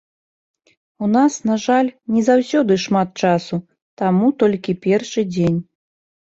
[1.07, 3.61] У нас, на жаль, не заўсёды шмат часу,
[4.03, 5.61] таму толькі першы дзень.